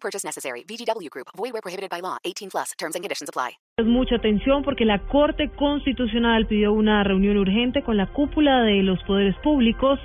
[0.00, 0.64] Purchase necessary.
[0.64, 1.28] VGW Group.
[1.36, 2.16] Void where prohibited by law.
[2.24, 2.72] 18 plus.
[2.78, 3.58] Terms and conditions apply.
[3.84, 9.02] Mucha atención porque la Corte Constitucional pidió una reunión urgente con la cúpula de los
[9.04, 10.00] poderes públicos.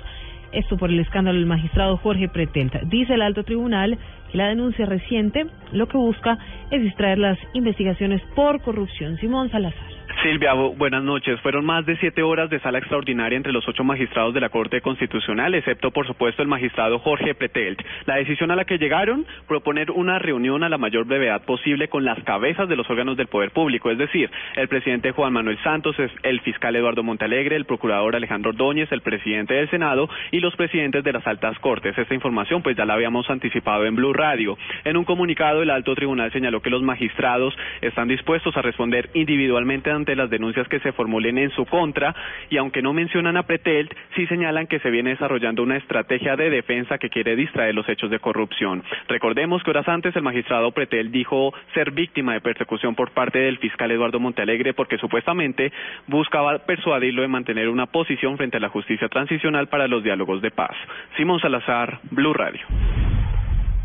[0.52, 2.80] Esto por el escándalo del magistrado Jorge Pretelta.
[2.84, 3.98] Dice el alto tribunal
[4.30, 6.38] que la denuncia reciente lo que busca
[6.70, 9.18] es distraer las investigaciones por corrupción.
[9.18, 9.93] Simón Salazar.
[10.24, 11.38] Silvia, buenas noches.
[11.42, 14.80] Fueron más de siete horas de sala extraordinaria entre los ocho magistrados de la Corte
[14.80, 17.82] Constitucional, excepto, por supuesto, el magistrado Jorge Pretelt.
[18.06, 22.06] La decisión a la que llegaron, proponer una reunión a la mayor brevedad posible con
[22.06, 25.94] las cabezas de los órganos del poder público, es decir, el presidente Juan Manuel Santos,
[26.22, 31.04] el fiscal Eduardo Montalegre, el procurador Alejandro Ordóñez, el presidente del Senado y los presidentes
[31.04, 31.98] de las altas cortes.
[31.98, 34.56] Esta información, pues ya la habíamos anticipado en Blue Radio.
[34.84, 39.90] En un comunicado, el alto tribunal señaló que los magistrados están dispuestos a responder individualmente
[39.90, 42.14] ante las denuncias que se formulen en su contra
[42.50, 46.50] y aunque no mencionan a Pretelt, sí señalan que se viene desarrollando una estrategia de
[46.50, 48.82] defensa que quiere distraer los hechos de corrupción.
[49.08, 53.58] Recordemos que horas antes el magistrado Pretelt dijo ser víctima de persecución por parte del
[53.58, 55.72] fiscal Eduardo Montalegre porque supuestamente
[56.06, 60.50] buscaba persuadirlo de mantener una posición frente a la justicia transicional para los diálogos de
[60.50, 60.76] paz.
[61.16, 62.62] Simón Salazar, Blue Radio.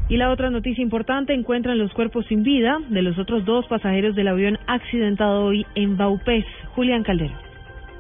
[0.10, 4.16] Y la otra noticia importante, encuentran los cuerpos sin vida de los otros dos pasajeros
[4.16, 6.46] del avión accidentado hoy en Baupés.
[6.76, 7.49] Julián Caldero.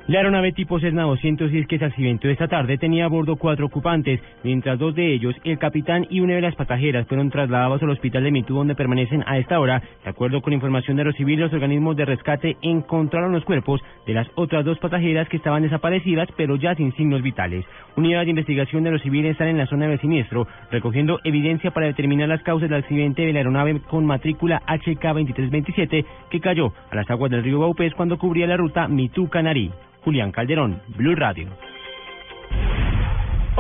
[0.10, 4.20] La aeronave tipo Cessna 206 que se accidentó esta tarde tenía a bordo cuatro ocupantes,
[4.44, 8.24] mientras dos de ellos, el capitán y una de las pasajeras, fueron trasladados al hospital
[8.24, 9.84] de Mitú donde permanecen a esta hora.
[10.04, 14.16] De acuerdo con información de los civiles, los organismos de rescate encontraron los cuerpos de
[14.16, 17.64] las otras dos pasajeras que estaban desaparecidas pero ya sin signos vitales.
[17.96, 21.86] Unidades de investigación de los civiles están en la zona del siniestro, recogiendo evidencia para
[21.86, 27.08] determinar las causas del accidente de la aeronave con matrícula HK2327 que cayó a las
[27.12, 29.72] aguas del río Baupés cuando cubría la ruta Mitú-Canarí.
[30.04, 31.50] Julián Calderón, Blue Radio.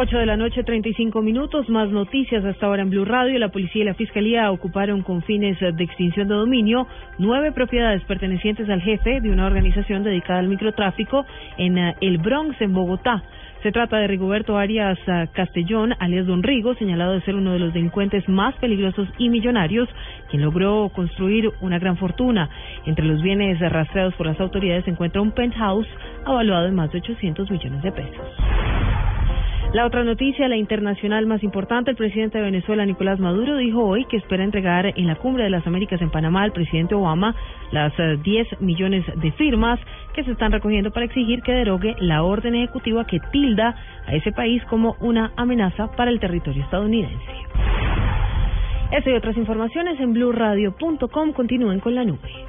[0.01, 1.67] 8 de la noche, 35 minutos.
[1.67, 3.37] Más noticias hasta ahora en Blue Radio.
[3.37, 8.69] La policía y la fiscalía ocuparon con fines de extinción de dominio nueve propiedades pertenecientes
[8.69, 11.25] al jefe de una organización dedicada al microtráfico
[11.57, 13.23] en eh, el Bronx, en Bogotá.
[13.63, 17.59] Se trata de Rigoberto Arias eh, Castellón, alias Don Rigo, señalado de ser uno de
[17.59, 19.89] los delincuentes más peligrosos y millonarios,
[20.29, 22.49] quien logró construir una gran fortuna.
[22.85, 25.87] Entre los bienes rastreados por las autoridades se encuentra un penthouse
[26.25, 28.68] evaluado en más de 800 millones de pesos.
[29.71, 34.05] La otra noticia, la internacional más importante, el presidente de Venezuela, Nicolás Maduro, dijo hoy
[34.05, 37.35] que espera entregar en la Cumbre de las Américas en Panamá al presidente Obama
[37.71, 39.79] las 10 eh, millones de firmas
[40.15, 43.75] que se están recogiendo para exigir que derogue la orden ejecutiva que tilda
[44.07, 47.31] a ese país como una amenaza para el territorio estadounidense.
[48.91, 51.33] Eso y otras informaciones en blueradio.com.
[51.33, 52.47] Continúen con la nube.